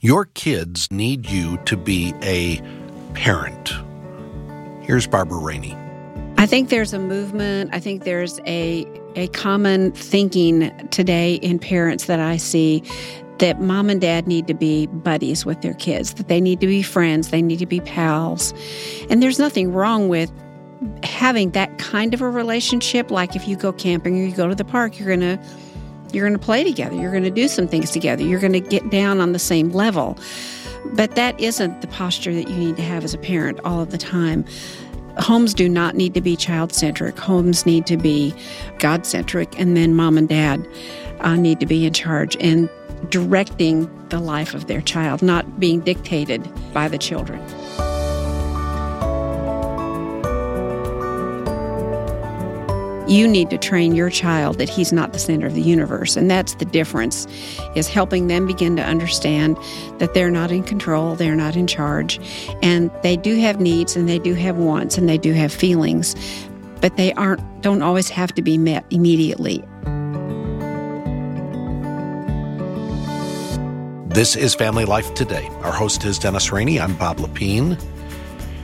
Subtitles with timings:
[0.00, 2.62] Your kids need you to be a
[3.14, 3.72] parent.
[4.80, 5.76] Here's Barbara Rainey.
[6.36, 7.70] I think there's a movement.
[7.72, 12.84] I think there's a a common thinking today in parents that I see
[13.38, 16.68] that mom and dad need to be buddies with their kids, that they need to
[16.68, 18.54] be friends, they need to be pals.
[19.10, 20.30] And there's nothing wrong with
[21.02, 24.54] having that kind of a relationship like if you go camping or you go to
[24.54, 25.42] the park, you're going to
[26.12, 26.96] you're going to play together.
[26.96, 28.22] You're going to do some things together.
[28.22, 30.18] You're going to get down on the same level.
[30.92, 33.90] But that isn't the posture that you need to have as a parent all of
[33.90, 34.44] the time.
[35.18, 37.18] Homes do not need to be child centric.
[37.18, 38.34] Homes need to be
[38.78, 39.58] God centric.
[39.58, 40.66] And then mom and dad
[41.20, 42.70] uh, need to be in charge and
[43.10, 47.40] directing the life of their child, not being dictated by the children.
[53.08, 56.30] You need to train your child that he's not the center of the universe and
[56.30, 57.26] that's the difference
[57.74, 59.56] is helping them begin to understand
[59.98, 62.20] that they're not in control they're not in charge
[62.62, 66.14] and they do have needs and they do have wants and they do have feelings
[66.80, 69.64] but they aren't don't always have to be met immediately
[74.18, 75.46] This is Family Life Today.
[75.62, 76.80] Our host is Dennis Rainey.
[76.80, 77.78] I'm Bob Lepine.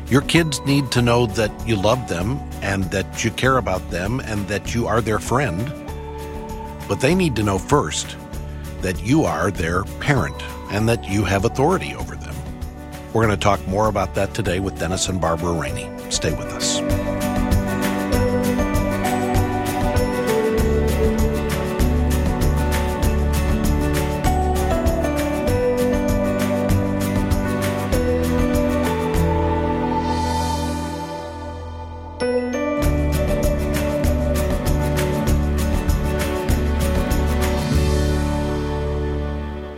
[0.09, 4.21] Your kids need to know that you love them and that you care about them
[4.21, 5.73] and that you are their friend.
[6.89, 8.17] But they need to know first
[8.83, 10.37] that you are their parent
[10.71, 12.35] and that you have authority over them.
[13.15, 15.91] We're going to talk more about that today with Dennis and Barbara Rainey.
[16.11, 17.24] Stay with us.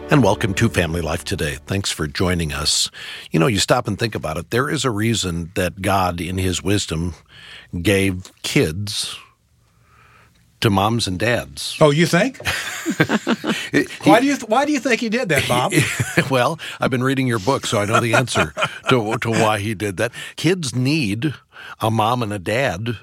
[0.09, 1.59] And welcome to Family Life Today.
[1.67, 2.89] Thanks for joining us.
[3.33, 4.51] You know, you stop and think about it.
[4.51, 7.15] There is a reason that God, in His wisdom,
[7.83, 9.19] gave kids
[10.61, 11.77] to moms and dads.
[11.81, 12.39] Oh, you think?
[14.05, 15.73] why do you Why do you think he did that, Bob?
[16.31, 18.55] well, I've been reading your book, so I know the answer
[18.89, 20.13] to to why he did that.
[20.37, 21.35] Kids need
[21.81, 22.97] a mom and a dad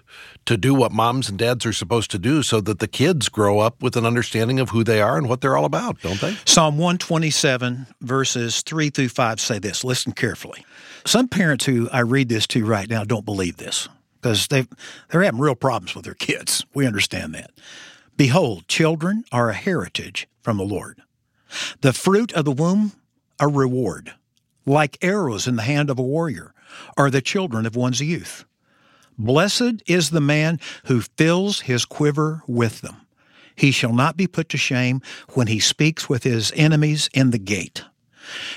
[0.46, 3.60] to do what moms and dads are supposed to do so that the kids grow
[3.60, 6.36] up with an understanding of who they are and what they're all about, don't they?
[6.46, 9.84] Psalm 127, verses 3 through 5 say this.
[9.84, 10.66] Listen carefully.
[11.06, 13.88] Some parents who I read this to right now don't believe this
[14.22, 14.66] because they
[15.10, 16.66] they're having real problems with their kids.
[16.74, 17.52] We understand that.
[18.16, 21.02] Behold, children are a heritage from the Lord.
[21.82, 22.94] The fruit of the womb,
[23.40, 24.14] a reward.
[24.66, 26.53] Like arrows in the hand of a warrior,
[26.98, 28.46] are the children of one's youth.
[29.18, 32.98] Blessed is the man who fills his quiver with them.
[33.56, 35.02] He shall not be put to shame
[35.34, 37.84] when he speaks with his enemies in the gate.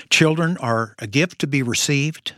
[0.09, 2.33] Children are a gift to be received.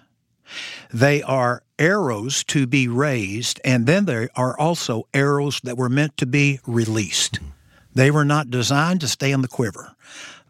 [0.92, 6.18] They are arrows to be raised, and then there are also arrows that were meant
[6.18, 7.40] to be released.
[7.94, 9.96] They were not designed to stay in the quiver.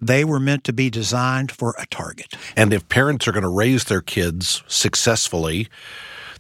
[0.02, 2.36] They were meant to be designed for a target.
[2.56, 5.68] And if parents are going to raise their kids successfully,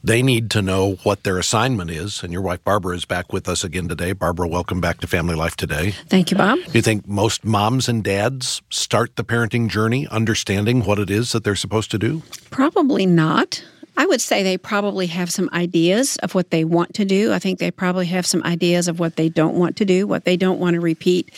[0.03, 2.23] they need to know what their assignment is.
[2.23, 4.13] And your wife, Barbara, is back with us again today.
[4.13, 5.91] Barbara, welcome back to Family Life Today.
[6.07, 6.59] Thank you, Bob.
[6.63, 11.33] Do you think most moms and dads start the parenting journey understanding what it is
[11.33, 12.23] that they're supposed to do?
[12.49, 13.63] Probably not.
[13.97, 17.33] I would say they probably have some ideas of what they want to do.
[17.33, 20.23] I think they probably have some ideas of what they don't want to do, what
[20.23, 21.33] they don't want to repeat.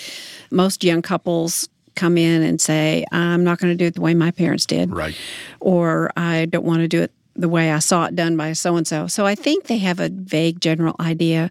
[0.51, 4.13] Most young couples come in and say, I'm not going to do it the way
[4.13, 4.91] my parents did.
[4.91, 5.15] Right.
[5.59, 8.75] Or I don't want to do it the way I saw it done by so
[8.75, 9.07] and so.
[9.07, 11.49] So I think they have a vague general idea.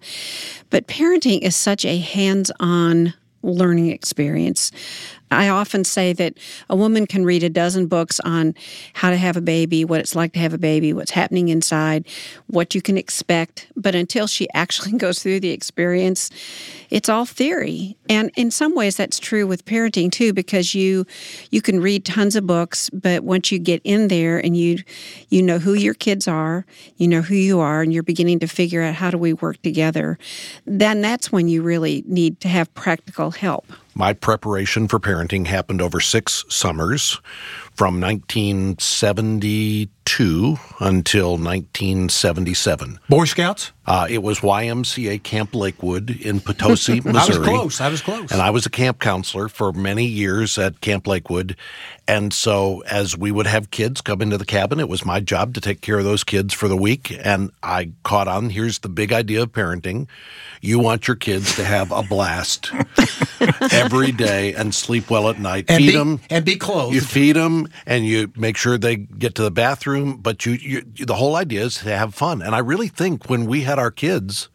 [0.69, 4.73] But parenting is such a hands on learning experience.
[5.31, 6.35] I often say that
[6.69, 8.55] a woman can read a dozen books on
[8.95, 12.07] how to have a baby, what it's like to have a baby, what's happening inside,
[12.49, 16.31] what you can expect, but until she actually goes through the experience,
[16.91, 17.97] it's all theory.
[18.09, 21.07] And in some ways that's true with parenting too because you
[21.51, 24.79] you can read tons of books, but once you get in there and you
[25.29, 26.67] you know who your kids are,
[26.97, 29.63] you know who you are and you're beginning to figure out how do we work
[29.63, 30.19] together,
[30.67, 33.67] then that's when you really need to have practical help.
[33.95, 37.21] My preparation for parenting happened over six summers
[37.81, 43.01] from 1972 until 1977.
[43.09, 43.73] Boy Scouts?
[43.87, 47.15] Uh, it was YMCA Camp Lakewood in Potosi, Missouri.
[47.15, 47.81] I was close.
[47.81, 48.31] I was close.
[48.33, 51.57] And I was a camp counselor for many years at Camp Lakewood.
[52.07, 55.55] And so, as we would have kids come into the cabin, it was my job
[55.55, 57.17] to take care of those kids for the week.
[57.25, 60.07] And I caught on here's the big idea of parenting
[60.61, 62.71] you want your kids to have a blast
[63.73, 65.67] every day and sleep well at night.
[65.69, 66.95] And feed be, them and be clothed.
[66.95, 70.19] You feed them and you make sure they get to the bathroom.
[70.19, 72.43] But you, you, the whole idea is to have fun.
[72.43, 74.49] And I really think when we had our kids,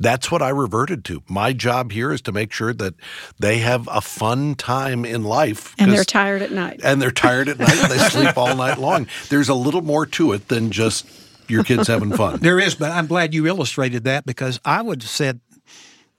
[0.00, 1.22] that's what I reverted to.
[1.28, 2.94] My job here is to make sure that
[3.38, 5.74] they have a fun time in life.
[5.78, 6.80] And they're tired at night.
[6.82, 7.88] And they're tired at night.
[7.88, 9.06] they sleep all night long.
[9.28, 11.06] There's a little more to it than just
[11.48, 12.38] your kids having fun.
[12.40, 15.40] There is, but I'm glad you illustrated that because I would have said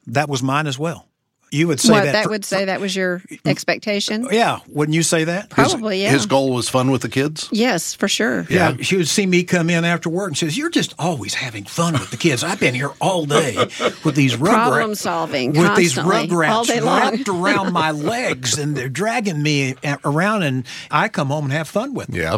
[0.08, 1.09] that was mine as well.
[1.52, 2.12] You would say what, that.
[2.12, 3.40] that for- would say that was your mm.
[3.46, 4.28] expectation?
[4.32, 5.50] yeah, wouldn't you say that?
[5.50, 6.12] Probably, yeah.
[6.12, 7.50] His goal was fun with the kids.
[7.52, 8.46] yes, for sure.
[8.50, 11.66] Yeah, she would see me come in after work and says, "You're just always having
[11.66, 12.44] fun with the kids.
[12.44, 13.56] I've been here all day
[14.04, 18.76] with these rugrats, Problem solving with these constantly, all rugrats wrapped around my legs, and
[18.76, 22.38] they're dragging me around, and I come home and have fun with them." Yeah.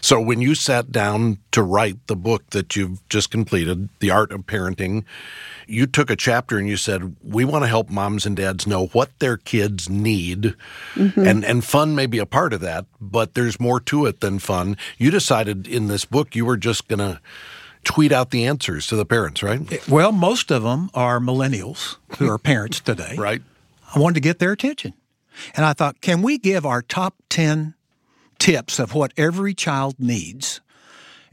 [0.00, 4.32] So when you sat down to write the book that you've just completed, The Art
[4.32, 5.04] of Parenting,
[5.66, 8.86] you took a chapter and you said, We want to help moms and dads know
[8.86, 10.54] what their kids need.
[10.94, 11.26] Mm-hmm.
[11.26, 14.38] And and fun may be a part of that, but there's more to it than
[14.38, 14.76] fun.
[14.98, 17.20] You decided in this book you were just gonna
[17.84, 19.72] tweet out the answers to the parents, right?
[19.72, 23.16] Eh, well, most of them are millennials who are parents today.
[23.16, 23.42] Right.
[23.94, 24.94] I wanted to get their attention.
[25.54, 27.74] And I thought, can we give our top 10
[28.42, 30.60] tips of what every child needs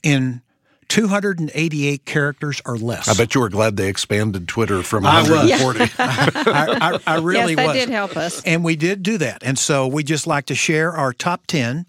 [0.04, 0.44] in
[0.90, 3.10] 288 characters or less?
[3.10, 5.50] I bet you were glad they expanded Twitter from I was.
[5.50, 5.94] 140.
[6.00, 7.76] I, I, I really yes, that was.
[7.76, 8.44] did help us.
[8.44, 9.42] And we did do that.
[9.42, 11.88] And so we just like to share our top 10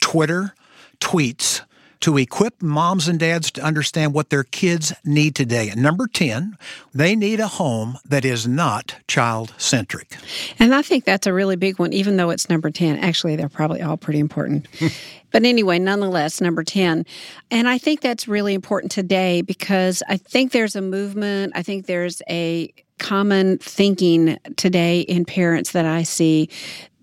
[0.00, 0.54] Twitter
[1.00, 1.60] tweets
[2.00, 5.68] to equip moms and dads to understand what their kids need today.
[5.68, 6.56] And number 10,
[6.94, 10.16] they need a home that is not child centric.
[10.58, 12.98] And I think that's a really big one, even though it's number 10.
[12.98, 14.66] Actually, they're probably all pretty important.
[15.30, 17.04] but anyway, nonetheless, number 10.
[17.50, 21.86] And I think that's really important today because I think there's a movement, I think
[21.86, 26.50] there's a common thinking today in parents that I see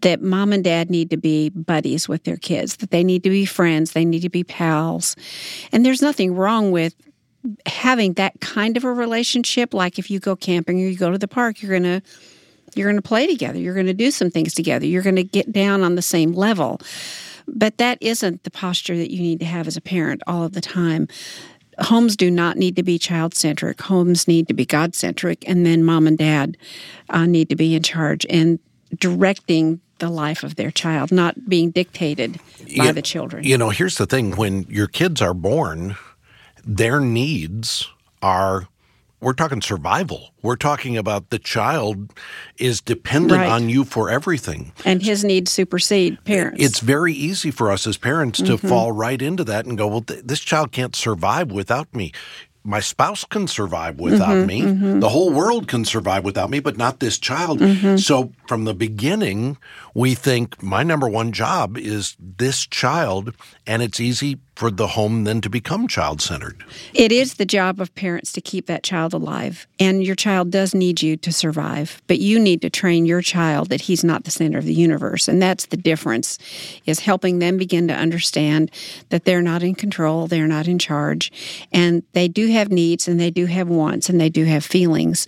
[0.02, 3.30] that mom and dad need to be buddies with their kids, that they need to
[3.30, 5.16] be friends, they need to be pals.
[5.72, 6.96] And there's nothing wrong with
[7.66, 9.74] having that kind of a relationship.
[9.74, 12.02] Like if you go camping or you go to the park you're going to
[12.76, 13.58] you're going to play together.
[13.58, 14.86] You're going to do some things together.
[14.86, 16.80] You're going to get down on the same level.
[17.48, 20.54] But that isn't the posture that you need to have as a parent all of
[20.54, 21.08] the time.
[21.80, 25.64] Homes do not need to be child centric homes need to be god centric and
[25.64, 26.58] then mom and dad
[27.12, 28.58] uh, need to be in charge and
[28.98, 32.34] directing the life of their child not being dictated
[32.78, 35.96] by Yeah, the children You know, here's the thing when your kids are born,
[36.66, 37.88] their needs
[38.22, 38.68] are
[39.20, 40.30] we're talking survival.
[40.44, 42.14] We're talking about the child
[42.60, 43.50] is dependent Right.
[43.50, 44.74] on you for everything.
[44.86, 48.68] and his needs supersede parents It's very easy for us as parents to Mm-hmm.
[48.68, 52.12] fall right into that and go, well, th- this child can't survive without me.
[52.68, 55.00] My spouse can survive without Mm-hmm, me.
[55.00, 57.60] The whole world can survive without me, but not this child.
[57.60, 57.96] Mm-hmm.
[57.96, 59.58] So from the beginning,
[59.94, 63.34] we think my number one job is this child,
[63.66, 66.66] and it's easy for the home then to become child centered.
[66.92, 69.68] It is the job of parents to keep that child alive.
[69.80, 73.70] And your child does need you to survive, but you need to train your child
[73.70, 75.28] that he's not the center of the universe.
[75.28, 76.40] And that's the difference
[76.88, 78.72] is helping them begin to understand
[79.10, 81.32] that they're not in control, they're not in charge,
[81.72, 85.28] and they do have needs and they do have wants and they do have feelings.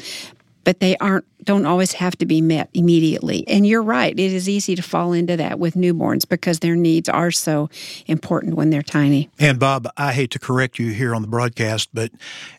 [0.63, 3.47] But they aren't don't always have to be met immediately.
[3.47, 7.07] And you're right, it is easy to fall into that with newborns because their needs
[7.09, 7.69] are so
[8.07, 9.29] important when they're tiny.
[9.39, 12.12] And Bob, I hate to correct you here on the broadcast, but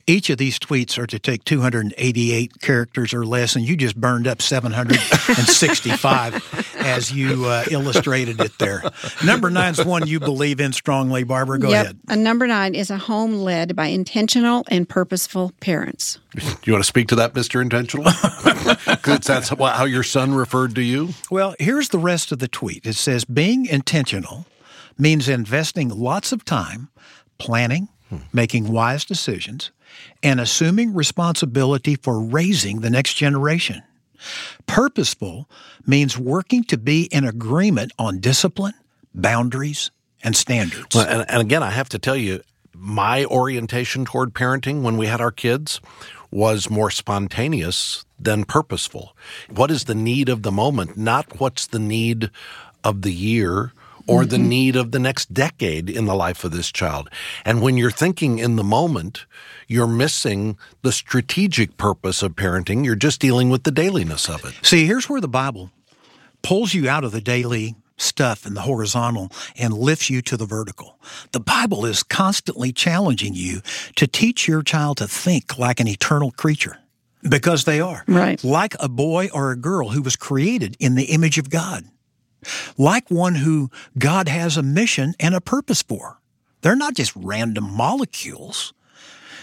[0.06, 4.26] each of these tweets are to take 288 characters or less, and you just burned
[4.26, 8.82] up 765 as you uh, illustrated it there.
[9.24, 11.58] Number nine is one you believe in strongly, Barbara.
[11.58, 11.84] Go yep.
[11.84, 11.98] ahead.
[12.08, 16.18] And number nine is a home led by intentional and purposeful parents.
[16.34, 17.60] Do you want to speak to that, Mr.
[17.60, 18.10] Intentional?
[19.02, 21.10] 'Cause that's how how your son referred to you?
[21.30, 22.84] Well, here's the rest of the tweet.
[22.86, 24.46] It says being intentional
[24.98, 26.88] means investing lots of time
[27.38, 27.88] planning,
[28.32, 29.70] making wise decisions,
[30.22, 33.82] and assuming responsibility for raising the next generation.
[34.66, 35.48] Purposeful
[35.86, 38.74] means working to be in agreement on discipline,
[39.14, 39.90] boundaries,
[40.22, 40.94] and standards.
[40.94, 42.42] Well, and, and again, I have to tell you,
[42.74, 45.80] my orientation toward parenting when we had our kids
[46.30, 49.16] was more spontaneous than purposeful.
[49.48, 52.30] What is the need of the moment, not what's the need
[52.84, 53.72] of the year
[54.10, 54.48] or the mm-hmm.
[54.48, 57.08] need of the next decade in the life of this child.
[57.44, 59.26] And when you're thinking in the moment,
[59.68, 62.84] you're missing the strategic purpose of parenting.
[62.84, 64.54] You're just dealing with the dailiness of it.
[64.62, 65.70] See, here's where the Bible
[66.42, 70.46] pulls you out of the daily stuff and the horizontal and lifts you to the
[70.46, 70.98] vertical.
[71.32, 73.60] The Bible is constantly challenging you
[73.96, 76.78] to teach your child to think like an eternal creature.
[77.22, 78.02] Because they are.
[78.08, 78.42] Right.
[78.42, 81.84] Like a boy or a girl who was created in the image of God.
[82.76, 86.20] Like one who God has a mission and a purpose for.
[86.62, 88.72] They're not just random molecules.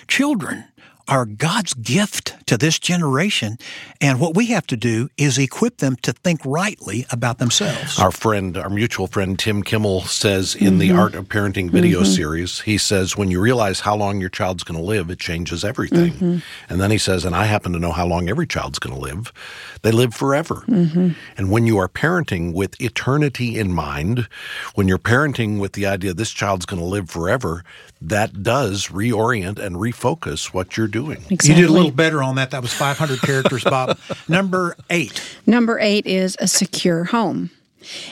[0.07, 0.65] Children
[1.07, 3.57] are God's gift to this generation.
[4.01, 7.99] And what we have to do is equip them to think rightly about themselves.
[7.99, 10.77] Our friend, our mutual friend, Tim Kimmel says in mm-hmm.
[10.79, 12.11] the Art of Parenting video mm-hmm.
[12.11, 15.63] series, he says, when you realize how long your child's going to live, it changes
[15.63, 16.13] everything.
[16.13, 16.37] Mm-hmm.
[16.69, 19.01] And then he says, and I happen to know how long every child's going to
[19.01, 19.31] live.
[19.81, 20.63] They live forever.
[20.67, 21.11] Mm-hmm.
[21.37, 24.27] And when you are parenting with eternity in mind,
[24.75, 27.63] when you're parenting with the idea this child's going to live forever,
[28.01, 30.96] that does reorient and refocus what you're doing.
[31.05, 31.49] Exactly.
[31.49, 32.51] You did a little better on that.
[32.51, 33.97] That was 500 characters, Bob.
[34.27, 35.21] Number eight.
[35.45, 37.51] Number eight is a secure home.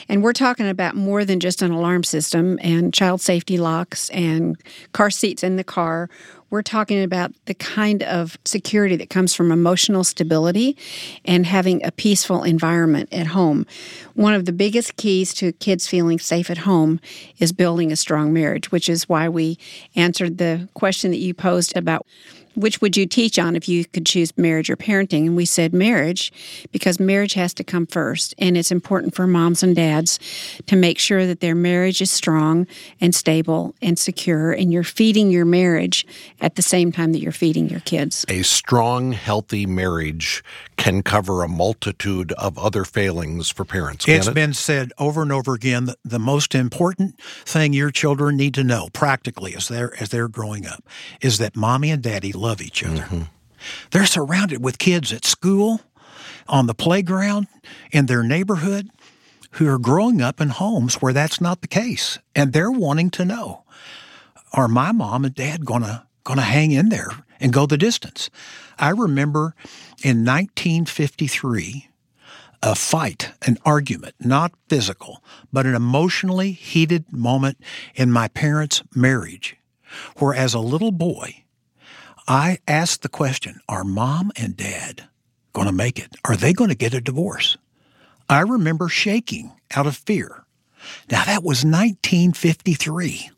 [0.08, 4.56] And we're talking about more than just an alarm system and child safety locks and
[4.92, 6.08] car seats in the car.
[6.48, 10.76] We're talking about the kind of security that comes from emotional stability
[11.24, 13.66] and having a peaceful environment at home.
[14.14, 17.00] One of the biggest keys to kids feeling safe at home
[17.38, 19.58] is building a strong marriage, which is why we
[19.96, 22.06] answered the question that you posed about
[22.56, 25.26] which would you teach on if you could choose marriage or parenting?
[25.26, 26.32] And we said marriage
[26.72, 28.34] because marriage has to come first.
[28.38, 30.18] And it's important for moms and dads
[30.66, 32.66] to make sure that their marriage is strong
[33.00, 34.52] and stable and secure.
[34.52, 36.06] And you're feeding your marriage
[36.40, 38.24] at the same time that you're feeding your kids.
[38.28, 40.42] A strong, healthy marriage
[40.76, 44.06] can cover a multitude of other failings for parents.
[44.08, 44.34] It's it?
[44.34, 48.64] been said over and over again that the most important thing your children need to
[48.64, 50.84] know practically as they're as they're growing up
[51.20, 53.02] is that mommy and daddy love each other.
[53.02, 53.22] Mm-hmm.
[53.90, 55.80] They're surrounded with kids at school,
[56.48, 57.48] on the playground,
[57.90, 58.88] in their neighborhood
[59.52, 62.18] who are growing up in homes where that's not the case.
[62.34, 63.64] And they're wanting to know,
[64.52, 67.78] are my mom and dad going to going to hang in there and go the
[67.78, 68.30] distance?
[68.78, 69.54] I remember
[70.02, 71.88] in 1953
[72.62, 77.58] a fight, an argument, not physical, but an emotionally heated moment
[77.94, 79.56] in my parents' marriage,
[80.16, 81.44] where as a little boy,
[82.26, 85.04] I asked the question Are mom and dad
[85.52, 86.16] going to make it?
[86.24, 87.56] Are they going to get a divorce?
[88.28, 90.44] I remember shaking out of fear.
[91.10, 93.30] Now, that was 1953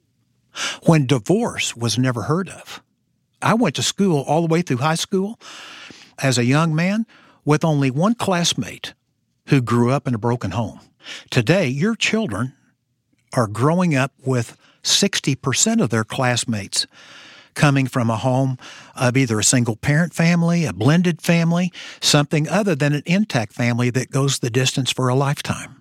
[0.85, 2.83] when divorce was never heard of.
[3.43, 5.39] I went to school all the way through high school
[6.19, 7.07] as a young man
[7.45, 8.95] with only one classmate
[9.47, 10.81] who grew up in a broken home.
[11.31, 12.55] Today, your children
[13.33, 16.87] are growing up with 60% of their classmates
[17.55, 18.57] coming from a home
[18.95, 23.91] of either a single parent family, a blended family, something other than an intact family
[23.91, 25.78] that goes the distance for a lifetime.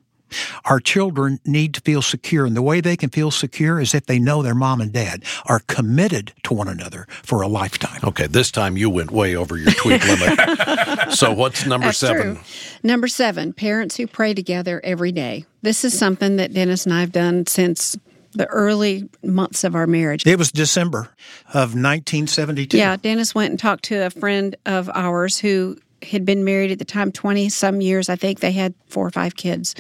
[0.66, 4.06] Our children need to feel secure, and the way they can feel secure is if
[4.06, 8.00] they know their mom and dad are committed to one another for a lifetime.
[8.04, 11.12] Okay, this time you went way over your tweet limit.
[11.14, 12.36] so, what's number That's seven?
[12.36, 12.44] True.
[12.84, 15.46] Number seven, parents who pray together every day.
[15.62, 17.98] This is something that Dennis and I have done since
[18.34, 20.26] the early months of our marriage.
[20.26, 21.10] It was December
[21.50, 22.78] of 1972.
[22.78, 26.80] Yeah, Dennis went and talked to a friend of ours who had been married at
[26.80, 28.10] the time 20 some years.
[28.10, 29.76] I think they had four or five kids,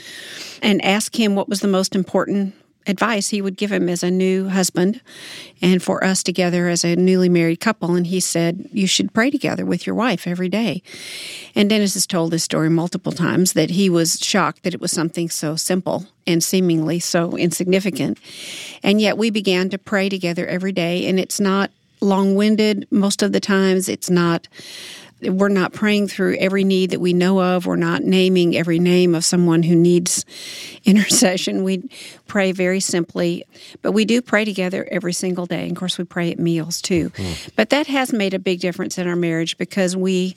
[0.61, 2.53] and asked him what was the most important
[2.87, 5.01] advice he would give him as a new husband
[5.61, 7.95] and for us together as a newly married couple.
[7.95, 10.81] And he said, You should pray together with your wife every day.
[11.55, 14.91] And Dennis has told this story multiple times that he was shocked that it was
[14.91, 18.19] something so simple and seemingly so insignificant.
[18.83, 21.07] And yet we began to pray together every day.
[21.07, 24.47] And it's not long winded most of the times, it's not
[25.21, 27.65] we're not praying through every need that we know of.
[27.65, 30.25] We're not naming every name of someone who needs
[30.85, 31.63] intercession.
[31.63, 31.89] We
[32.27, 33.45] pray very simply,
[33.81, 35.63] but we do pray together every single day.
[35.63, 37.09] And of course, we pray at meals too.
[37.11, 37.49] Mm.
[37.55, 40.35] But that has made a big difference in our marriage because we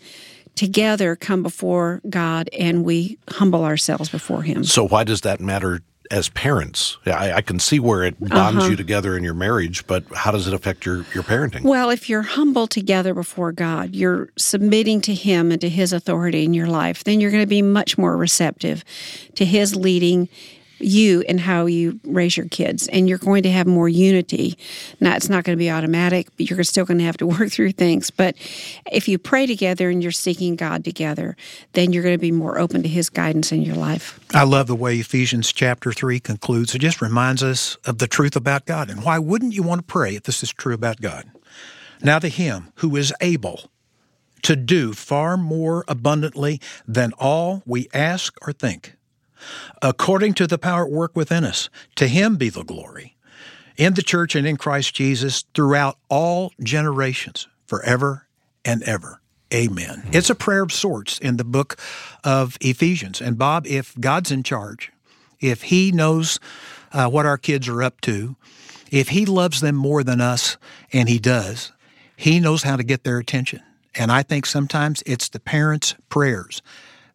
[0.57, 4.65] together come before God and we humble ourselves before Him.
[4.65, 5.81] So, why does that matter
[6.11, 6.99] as parents?
[7.07, 8.71] I, I, can see where it bonds uh-huh.
[8.71, 11.63] you together in your marriage, but how does it affect your, your parenting?
[11.63, 16.45] Well, if you're humble together before God, you're submitting to Him and to His authority
[16.45, 18.85] in your life, then you're going to be much more receptive
[19.37, 20.29] to His leading
[20.81, 22.89] you and how you raise your kids.
[22.89, 24.57] And you're going to have more unity.
[25.01, 27.51] Now it's not going to be automatic but you're still going to have to work
[27.51, 28.11] through things.
[28.11, 28.37] But
[28.91, 31.37] if you pray together and you're seeking god together
[31.73, 34.21] then you're going to be more open to his guidance in your life.
[34.35, 36.75] I love the way ephesians chapter 3 concludes.
[36.75, 38.91] It just reminds us of the truth about god.
[38.91, 41.31] And why wouldn't you want to pray if this is true about god?
[42.03, 43.71] Now to him who is able
[44.43, 48.97] to do far more abundantly than all we ask or think
[49.83, 51.69] according to the power at work within us.
[51.97, 53.17] To him be the glory
[53.77, 58.27] in the church and in Christ Jesus throughout all generations, forever
[58.65, 59.21] and ever.
[59.53, 60.05] Amen.
[60.13, 61.77] It's a prayer of sorts in the book
[62.23, 63.21] of Ephesians.
[63.21, 64.93] And Bob, if God's in charge,
[65.41, 66.39] if He knows
[66.93, 68.37] uh, what our kids are up to,
[68.91, 70.57] if He loves them more than us,
[70.93, 71.73] and He does,
[72.17, 73.63] He knows how to get their attention.
[73.95, 76.63] And I think sometimes it's the parents' prayers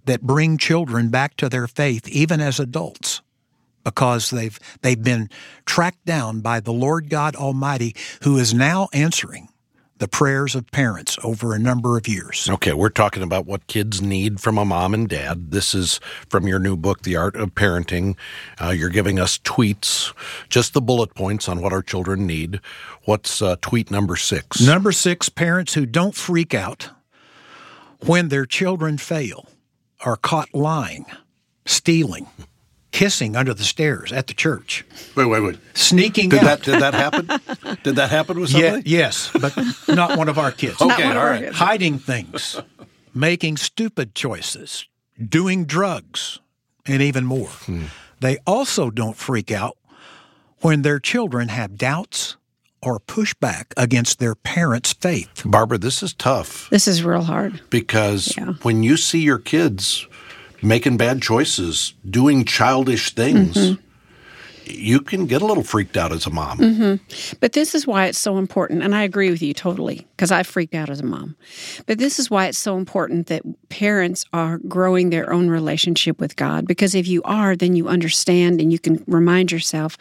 [0.05, 3.21] that bring children back to their faith, even as adults,
[3.83, 5.29] because they've, they've been
[5.65, 9.49] tracked down by the Lord God Almighty, who is now answering
[9.97, 12.49] the prayers of parents over a number of years.
[12.49, 15.51] Okay, we're talking about what kids need from a mom and dad.
[15.51, 18.17] This is from your new book, The Art of Parenting.
[18.61, 20.13] Uh, you're giving us tweets,
[20.49, 22.59] just the bullet points on what our children need.
[23.05, 24.59] What's uh, tweet number six?
[24.59, 26.89] Number six parents who don't freak out
[28.01, 29.47] when their children fail,
[30.01, 31.05] are caught lying,
[31.65, 32.27] stealing,
[32.91, 34.85] kissing under the stairs at the church.
[35.15, 35.57] Wait, wait, wait.
[35.73, 36.61] Sneaking did out.
[36.61, 37.27] That, did that happen?
[37.83, 38.89] did that happen with somebody?
[38.89, 39.53] Yeah, yes, but
[39.87, 40.81] not one of our kids.
[40.81, 41.51] okay, all right.
[41.51, 42.59] Hiding things,
[43.13, 44.87] making stupid choices,
[45.21, 46.39] doing drugs,
[46.85, 47.47] and even more.
[47.49, 47.85] Hmm.
[48.21, 49.77] They also don't freak out
[50.59, 52.37] when their children have doubts
[52.85, 55.41] or pushback against their parents' faith.
[55.43, 56.69] Barbara, this is tough.
[56.69, 57.61] This is real hard.
[57.69, 58.53] Because yeah.
[58.61, 60.07] when you see your kids
[60.61, 63.81] making bad choices, doing childish things, mm-hmm.
[64.67, 66.57] You can get a little freaked out as a mom.
[66.57, 67.35] Mm-hmm.
[67.39, 68.83] But this is why it's so important.
[68.83, 71.35] And I agree with you totally because I freaked out as a mom.
[71.85, 76.35] But this is why it's so important that parents are growing their own relationship with
[76.35, 76.67] God.
[76.67, 79.97] Because if you are, then you understand and you can remind yourself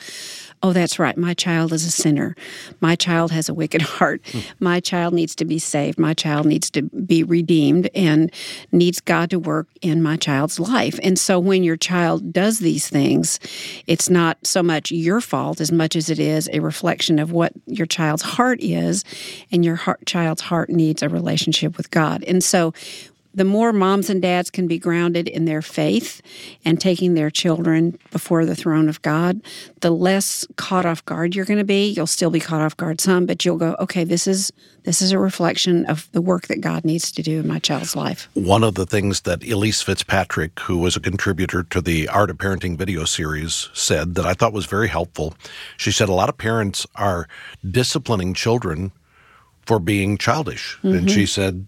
[0.64, 2.34] oh, that's right, my child is a sinner.
[2.80, 4.22] My child has a wicked heart.
[4.60, 5.98] My child needs to be saved.
[5.98, 8.32] My child needs to be redeemed and
[8.72, 10.98] needs God to work in my child's life.
[11.02, 13.38] And so when your child does these things,
[13.86, 17.52] it's not so much your fault as much as it is a reflection of what
[17.66, 19.04] your child's heart is,
[19.52, 22.24] and your heart, child's heart needs a relationship with God.
[22.24, 22.72] And so
[23.34, 26.22] the more moms and dads can be grounded in their faith
[26.64, 29.40] and taking their children before the throne of God,
[29.80, 31.88] the less caught off guard you're going to be.
[31.88, 34.52] You'll still be caught off guard some, but you'll go, okay, this is
[34.84, 37.96] this is a reflection of the work that God needs to do in my child's
[37.96, 38.28] life.
[38.34, 42.36] One of the things that Elyse Fitzpatrick, who was a contributor to the Art of
[42.36, 45.34] Parenting video series, said that I thought was very helpful.
[45.78, 47.26] She said a lot of parents are
[47.68, 48.92] disciplining children
[49.66, 50.76] for being childish.
[50.78, 50.94] Mm-hmm.
[50.94, 51.66] And she said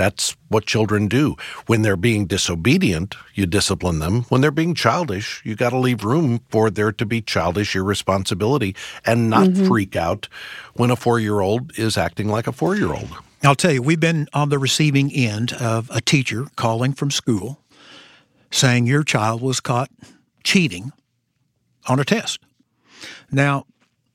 [0.00, 1.36] that's what children do.
[1.66, 4.22] When they're being disobedient, you discipline them.
[4.30, 8.74] When they're being childish, you got to leave room for there to be childish irresponsibility
[9.04, 9.66] and not mm-hmm.
[9.66, 10.26] freak out
[10.72, 13.10] when a four year old is acting like a four year old.
[13.42, 17.60] I'll tell you, we've been on the receiving end of a teacher calling from school
[18.50, 19.90] saying your child was caught
[20.44, 20.92] cheating
[21.88, 22.40] on a test.
[23.30, 23.66] Now,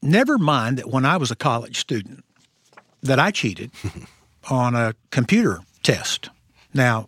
[0.02, 2.26] never mind that when I was a college student
[3.04, 3.70] that I cheated
[4.50, 6.30] on a computer test.
[6.74, 7.08] Now,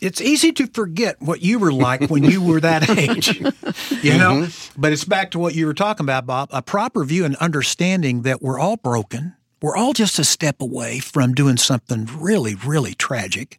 [0.00, 4.42] it's easy to forget what you were like when you were that age, you know?
[4.42, 4.80] Mm-hmm.
[4.80, 8.22] But it's back to what you were talking about, Bob a proper view and understanding
[8.22, 9.34] that we're all broken.
[9.62, 13.58] We're all just a step away from doing something really, really tragic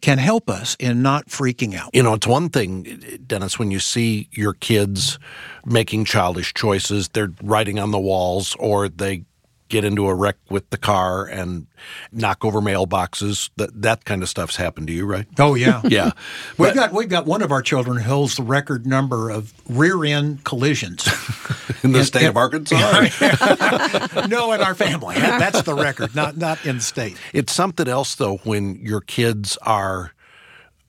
[0.00, 1.90] can help us in not freaking out.
[1.94, 5.20] You know, it's one thing, Dennis, when you see your kids
[5.64, 9.24] making childish choices, they're writing on the walls or they
[9.68, 11.66] get into a wreck with the car and
[12.12, 13.50] knock over mailboxes.
[13.56, 15.26] That that kind of stuff's happened to you, right?
[15.38, 16.12] Oh yeah, yeah.
[16.58, 20.04] We've got we've got one of our children who holds the record number of rear
[20.04, 21.06] end collisions
[21.82, 22.76] in the state of Arkansas.
[24.28, 25.16] no, in our family.
[25.16, 27.16] That's the record, not not in the state.
[27.32, 30.12] It's something else though when your kids are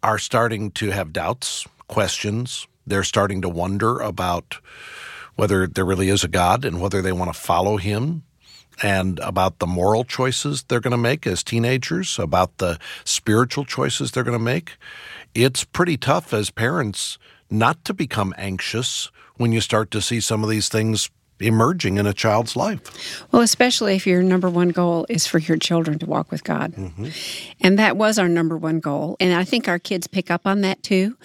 [0.03, 2.67] are starting to have doubts, questions.
[2.85, 4.59] They're starting to wonder about
[5.35, 8.23] whether there really is a God and whether they want to follow him
[8.81, 14.11] and about the moral choices they're going to make as teenagers, about the spiritual choices
[14.11, 14.77] they're going to make.
[15.33, 17.17] It's pretty tough as parents
[17.49, 22.05] not to become anxious when you start to see some of these things emerging in
[22.05, 23.25] a child's life.
[23.31, 26.73] Well, especially if your number one goal is for your children to walk with God.
[26.73, 27.07] Mm-hmm.
[27.61, 29.17] And that was our number one goal.
[29.19, 31.17] And I think our kids pick up on that too.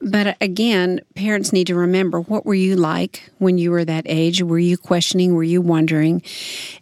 [0.00, 4.04] But uh, again, parents need to remember what were you like when you were that
[4.06, 4.42] age?
[4.42, 5.34] Were you questioning?
[5.34, 6.22] Were you wondering?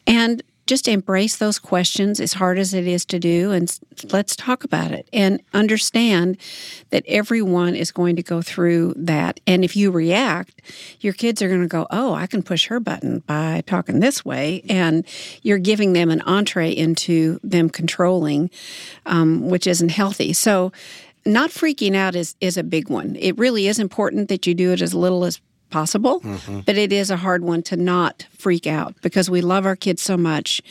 [0.07, 3.79] And just embrace those questions as hard as it is to do and
[4.13, 6.37] let's talk about it and understand
[6.91, 9.41] that everyone is going to go through that.
[9.47, 10.63] And if you react
[11.01, 14.25] your kids are going to go oh i can push her button by talking this
[14.25, 14.63] way.
[14.69, 15.07] And
[15.43, 18.51] you're giving them an entree into them controlling
[19.07, 20.33] um, which isn't healthy.
[20.33, 20.73] So
[21.25, 23.17] not freaking out is is a big one.
[23.17, 25.41] It really is important that you do it as little as
[25.73, 26.61] possible, mm-hmm.
[26.61, 30.03] but it is a hard one to not freak out because we love our kids
[30.03, 30.63] so much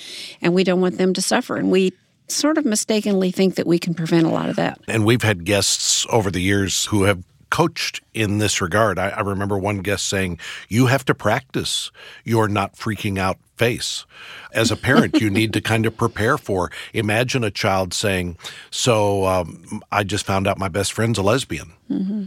[0.41, 1.91] and we don't want them to suffer and we
[2.29, 4.79] sort of mistakenly think that we can prevent a lot of that.
[4.87, 8.97] And we've had guests over the years who have coached in this regard.
[8.97, 11.91] I, I remember one guest saying, You have to practice
[12.23, 14.05] your not freaking out face.
[14.53, 16.71] As a parent, you need to kind of prepare for.
[16.93, 18.37] Imagine a child saying,
[18.71, 21.73] So um, I just found out my best friend's a lesbian.
[21.89, 22.25] Mm-hmm.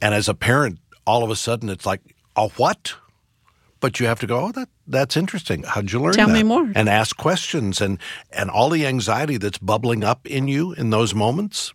[0.00, 0.78] And as a parent,
[1.10, 2.00] all of a sudden it's like,
[2.36, 2.94] A what?
[3.80, 5.62] But you have to go, oh, that that's interesting.
[5.62, 6.34] How'd you learn Tell that?
[6.34, 6.70] me more.
[6.74, 7.98] And ask questions and
[8.30, 11.72] and all the anxiety that's bubbling up in you in those moments.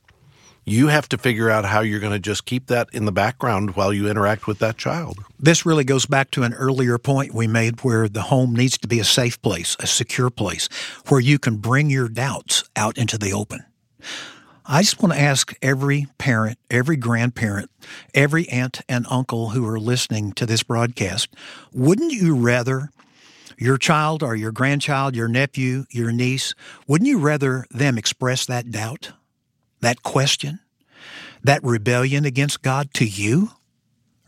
[0.68, 3.76] You have to figure out how you're going to just keep that in the background
[3.76, 5.20] while you interact with that child.
[5.40, 8.88] This really goes back to an earlier point we made where the home needs to
[8.88, 10.68] be a safe place, a secure place,
[11.08, 13.64] where you can bring your doubts out into the open.
[14.68, 17.70] I just want to ask every parent, every grandparent,
[18.14, 21.30] every aunt and uncle who are listening to this broadcast
[21.72, 22.90] wouldn't you rather
[23.58, 26.54] your child or your grandchild, your nephew, your niece,
[26.88, 29.12] wouldn't you rather them express that doubt,
[29.82, 30.60] that question,
[31.44, 33.52] that rebellion against God to you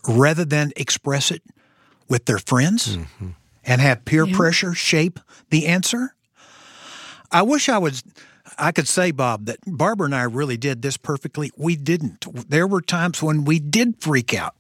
[0.08, 1.42] rather than express it
[2.08, 3.30] with their friends mm-hmm.
[3.66, 4.36] and have peer yeah.
[4.36, 5.20] pressure shape
[5.50, 6.14] the answer?
[7.32, 8.04] I wish I was
[8.58, 11.52] I could say, Bob, that Barbara and I really did this perfectly.
[11.58, 12.50] We didn't.
[12.50, 14.56] There were times when we did freak out,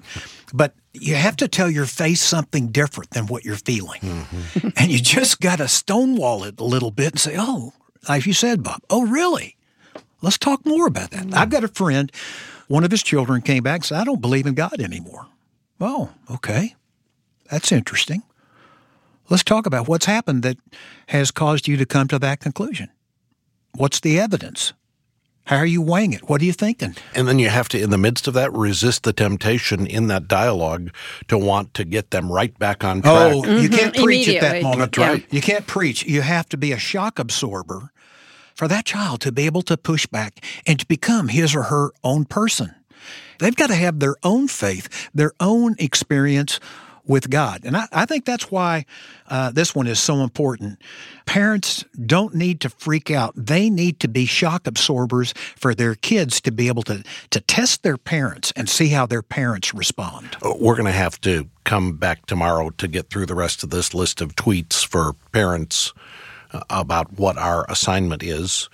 [0.54, 4.02] but you have to tell your face something different than what you're feeling.
[4.02, 4.70] Mm-hmm.
[4.78, 7.74] and you just got to stonewall it a little bit and say, oh,
[8.08, 9.58] like you said, Bob, oh, really?
[10.22, 11.26] Let's talk more about that.
[11.26, 11.38] Mm-hmm.
[11.38, 12.12] I've got a friend,
[12.68, 15.28] one of his children came back and said, I don't believe in God anymore.
[15.80, 16.76] Oh, okay.
[17.50, 18.24] That's interesting.
[19.30, 20.58] Let's talk about what's happened that
[21.08, 22.90] has caused you to come to that conclusion.
[23.78, 24.74] What's the evidence?
[25.46, 26.28] How are you weighing it?
[26.28, 26.96] What are you thinking?
[27.14, 30.28] And then you have to, in the midst of that, resist the temptation in that
[30.28, 30.90] dialogue
[31.28, 33.34] to want to get them right back on track.
[33.34, 33.62] Oh, mm-hmm.
[33.62, 34.94] you can't preach at that moment.
[34.94, 35.26] That's right.
[35.32, 36.04] You can't preach.
[36.06, 37.92] You have to be a shock absorber
[38.56, 41.92] for that child to be able to push back and to become his or her
[42.04, 42.74] own person.
[43.40, 46.60] They've got to have their own faith, their own experience
[47.08, 47.62] with God.
[47.64, 48.86] And I, I think that's why
[49.28, 50.82] uh, this one is so important.
[51.26, 53.34] Parents don't need to freak out.
[53.36, 57.84] They need to be shock absorbers for their kids to be able to, to test
[57.84, 60.38] their parents and see how their parents respond.
[60.44, 63.70] Uh, we're going to have to come back tomorrow to get through the rest of
[63.70, 65.94] this list of tweets for parents
[66.52, 68.70] uh, about what our assignment is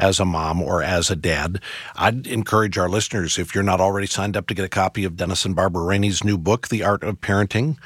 [0.00, 1.60] as a mom or as a dad.
[1.94, 5.16] I'd encourage our listeners, if you're not already signed up to get a copy of
[5.16, 7.76] Dennis and Barbara Rainey's new book, The Art of Parenting,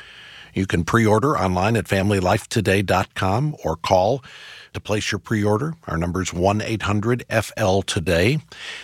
[0.55, 4.23] you can pre order online at familylifetoday.com or call
[4.75, 5.75] to place your pre-order.
[5.87, 8.39] Our number is 1-800-FL today.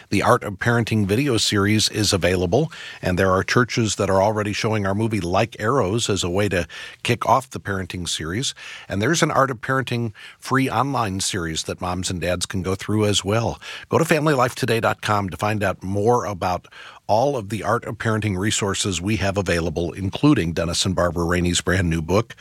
[0.09, 2.72] The Art of Parenting video series is available,
[3.03, 6.48] and there are churches that are already showing our movie Like Arrows as a way
[6.48, 6.66] to
[7.03, 8.55] kick off the parenting series.
[8.88, 12.74] And there's an Art of Parenting free online series that moms and dads can go
[12.74, 13.61] through as well.
[13.88, 16.68] Go to familylifetoday.com to find out more about
[17.11, 21.61] all of the art of parenting resources we have available, including Dennis and Barbara Rainey's
[21.61, 22.37] brand new book.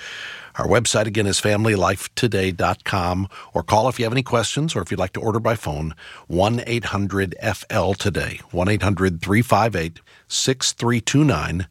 [0.59, 4.99] Our website again is familylifetoday.com or call if you have any questions or if you'd
[4.99, 5.95] like to order by phone
[6.27, 11.67] 1 800 FL today, 1 800 358 6329.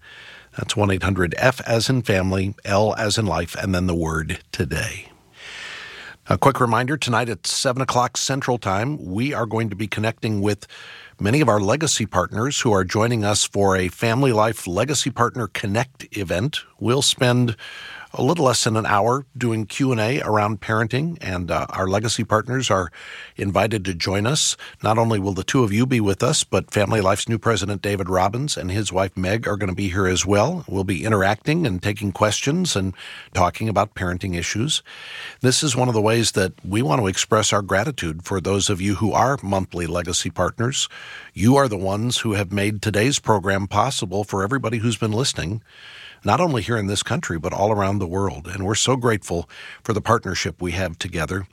[0.57, 4.41] That's 1 800 F as in family, L as in life, and then the word
[4.51, 5.09] today.
[6.29, 10.43] A quick reminder tonight at 7 o'clock Central Time, we are going to be connecting
[10.43, 10.67] with
[11.21, 15.49] many of our legacy partners who are joining us for a Family Life Legacy Partner
[15.49, 16.61] Connect event.
[16.79, 17.57] We'll spend
[18.15, 22.71] a little less than an hour doing q&a around parenting and uh, our legacy partners
[22.71, 22.91] are
[23.37, 24.57] invited to join us.
[24.83, 27.83] Not only will the two of you be with us but family life's new president
[27.83, 30.65] david robbins and his wife meg are going to be here as well.
[30.67, 32.95] We'll be interacting and taking questions and
[33.35, 34.83] talking about parenting issues.
[35.41, 38.71] This is one of the ways that we want to express our gratitude for those
[38.71, 40.89] of you who are monthly legacy partners
[41.35, 45.63] you are the ones who have made today's program possible for everybody who's been listening
[46.25, 48.49] not only here in this country, but all around the world.
[48.49, 49.49] And we're so grateful
[49.83, 51.47] for the partnership we have together.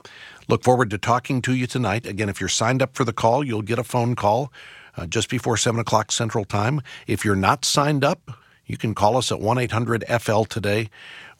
[0.48, 2.06] Look forward to talking to you tonight.
[2.06, 4.52] Again, if you're signed up for the call, you'll get a phone call
[4.96, 6.80] uh, just before 7 o'clock Central Time.
[7.06, 8.30] If you're not signed up,
[8.64, 10.90] you can call us at 1 800 FL today.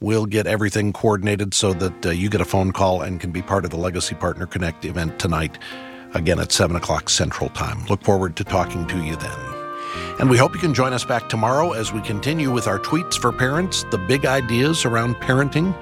[0.00, 3.42] We'll get everything coordinated so that uh, you get a phone call and can be
[3.42, 5.58] part of the Legacy Partner Connect event tonight,
[6.16, 7.84] again at 7 o'clock Central Time.
[7.86, 9.38] Look forward to talking to you then.
[10.18, 13.18] And we hope you can join us back tomorrow as we continue with our tweets
[13.18, 15.76] for parents, the big ideas around parenting.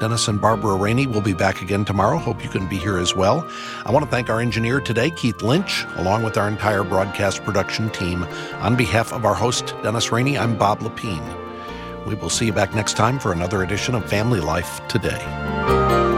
[0.00, 2.18] Dennis and Barbara Rainey will be back again tomorrow.
[2.18, 3.48] Hope you can be here as well.
[3.84, 7.90] I want to thank our engineer today, Keith Lynch, along with our entire broadcast production
[7.90, 8.24] team.
[8.60, 12.06] On behalf of our host, Dennis Rainey, I'm Bob Lepine.
[12.06, 16.13] We will see you back next time for another edition of Family Life Today.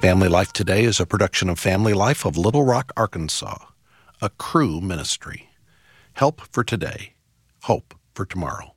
[0.00, 3.56] Family Life Today is a production of Family Life of Little Rock, Arkansas,
[4.20, 5.48] a Cru ministry.
[6.12, 7.14] Help for today,
[7.62, 8.74] hope for tomorrow.